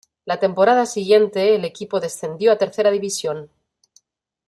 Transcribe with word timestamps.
La 0.25 0.39
temporada 0.39 0.87
siguiente 0.87 1.53
el 1.53 1.63
equipo 1.63 1.99
descendió 1.99 2.51
a 2.51 2.57
Tercera 2.57 2.89
División. 2.89 3.51